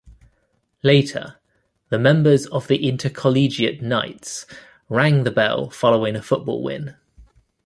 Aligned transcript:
Later, 0.81 1.35
the 1.89 1.99
members 1.99 2.47
of 2.47 2.67
the 2.67 2.87
Intercollegiate 2.89 3.83
Knights 3.83 4.47
rang 4.89 5.25
the 5.25 5.29
bell 5.31 5.69
following 5.69 6.15
a 6.15 6.23
football 6.23 6.63
win. 6.63 6.95